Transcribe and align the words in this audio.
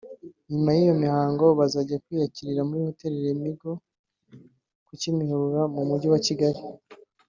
nyuma 0.49 0.69
y’iyo 0.75 0.93
mihango 1.03 1.45
bajya 1.59 2.01
kwiyakirira 2.03 2.61
muri 2.67 2.81
hoteli 2.87 3.17
Lemigo 3.25 3.71
ku 4.85 4.93
Kimuhurura 5.01 5.61
mu 5.73 5.81
mujyi 5.89 6.07
wa 6.13 6.21
Kigali 6.27 6.59